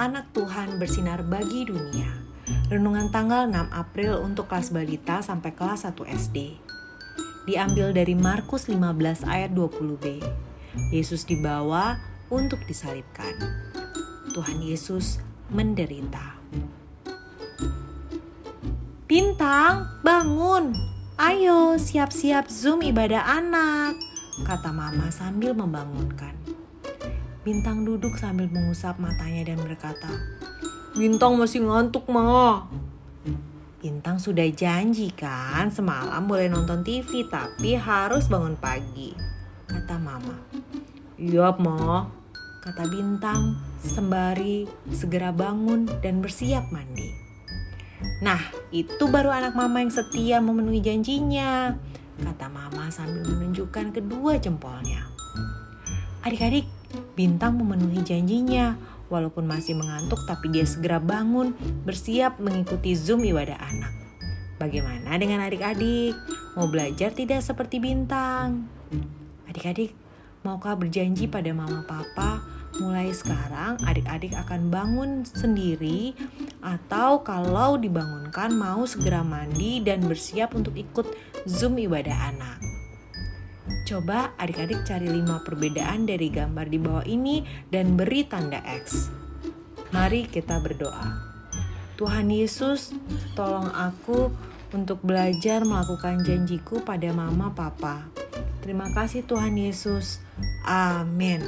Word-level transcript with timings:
anak 0.00 0.32
Tuhan 0.32 0.80
bersinar 0.80 1.20
bagi 1.26 1.68
dunia. 1.68 2.08
Renungan 2.70 3.10
tanggal 3.10 3.50
6 3.50 3.74
April 3.74 4.22
untuk 4.22 4.48
kelas 4.48 4.72
balita 4.72 5.20
sampai 5.20 5.52
kelas 5.52 5.84
1 5.84 5.98
SD. 6.06 6.56
Diambil 7.44 7.92
dari 7.92 8.14
Markus 8.16 8.70
15 8.70 9.26
ayat 9.26 9.52
20b. 9.52 10.22
Yesus 10.94 11.26
dibawa 11.26 12.00
untuk 12.30 12.62
disalibkan. 12.64 13.34
Tuhan 14.32 14.62
Yesus 14.62 15.18
menderita. 15.50 16.38
Bintang, 19.06 20.02
bangun. 20.02 20.74
Ayo 21.16 21.80
siap-siap 21.80 22.50
Zoom 22.52 22.84
ibadah 22.84 23.24
anak, 23.24 23.96
kata 24.44 24.68
mama 24.68 25.08
sambil 25.08 25.56
membangunkan. 25.56 26.55
Bintang 27.46 27.86
duduk 27.86 28.18
sambil 28.18 28.50
mengusap 28.50 28.98
matanya 28.98 29.54
dan 29.54 29.62
berkata, 29.62 30.10
Bintang 30.98 31.38
masih 31.38 31.62
ngantuk, 31.62 32.10
Ma. 32.10 32.66
Bintang 33.78 34.18
sudah 34.18 34.50
janji 34.50 35.14
kan 35.14 35.70
semalam 35.70 36.26
boleh 36.26 36.50
nonton 36.50 36.82
TV 36.82 37.22
tapi 37.30 37.78
harus 37.78 38.26
bangun 38.26 38.58
pagi, 38.58 39.14
kata 39.70 39.94
mama. 39.94 40.34
Iya, 41.14 41.54
Ma, 41.62 42.10
kata 42.66 42.82
Bintang 42.90 43.62
sembari 43.78 44.66
segera 44.90 45.30
bangun 45.30 45.86
dan 46.02 46.18
bersiap 46.18 46.66
mandi. 46.74 47.14
Nah, 48.26 48.42
itu 48.74 49.06
baru 49.06 49.30
anak 49.30 49.54
mama 49.54 49.86
yang 49.86 49.94
setia 49.94 50.42
memenuhi 50.42 50.82
janjinya, 50.82 51.78
kata 52.26 52.50
mama 52.50 52.90
sambil 52.90 53.22
menunjukkan 53.22 53.94
kedua 53.94 54.34
jempolnya. 54.42 55.06
Adik-adik, 56.26 56.66
Bintang 57.16 57.56
memenuhi 57.56 58.04
janjinya. 58.04 58.76
Walaupun 59.08 59.48
masih 59.48 59.72
mengantuk, 59.78 60.20
tapi 60.28 60.52
dia 60.52 60.66
segera 60.68 61.00
bangun, 61.00 61.54
bersiap 61.86 62.36
mengikuti 62.42 62.92
Zoom 62.92 63.24
ibadah 63.24 63.56
anak. 63.56 63.94
Bagaimana 64.60 65.16
dengan 65.16 65.40
adik-adik? 65.46 66.12
Mau 66.58 66.68
belajar 66.68 67.14
tidak 67.16 67.40
seperti 67.40 67.80
Bintang? 67.80 68.68
Adik-adik, 69.48 69.96
maukah 70.44 70.76
berjanji 70.76 71.24
pada 71.30 71.48
mama 71.56 71.86
papa 71.88 72.44
mulai 72.76 73.08
sekarang 73.12 73.80
adik-adik 73.88 74.36
akan 74.36 74.68
bangun 74.68 75.24
sendiri 75.24 76.12
atau 76.60 77.24
kalau 77.24 77.80
dibangunkan 77.80 78.52
mau 78.52 78.84
segera 78.84 79.24
mandi 79.24 79.80
dan 79.80 80.04
bersiap 80.04 80.52
untuk 80.52 80.76
ikut 80.76 81.08
Zoom 81.48 81.80
ibadah 81.80 82.36
anak. 82.36 82.58
Coba 83.86 84.34
adik-adik 84.38 84.86
cari 84.86 85.06
lima 85.10 85.42
perbedaan 85.42 86.06
dari 86.06 86.30
gambar 86.30 86.66
di 86.66 86.78
bawah 86.78 87.06
ini 87.06 87.42
dan 87.70 87.94
beri 87.94 88.26
tanda 88.26 88.62
X. 88.62 89.10
Mari 89.94 90.26
kita 90.26 90.58
berdoa. 90.58 91.34
Tuhan 91.96 92.28
Yesus, 92.28 92.92
tolong 93.32 93.72
aku 93.72 94.28
untuk 94.74 95.00
belajar 95.00 95.64
melakukan 95.64 96.20
janjiku 96.20 96.84
pada 96.84 97.08
mama 97.14 97.54
papa. 97.54 98.04
Terima 98.60 98.90
kasih 98.92 99.24
Tuhan 99.24 99.56
Yesus. 99.56 100.20
Amin. 100.66 101.40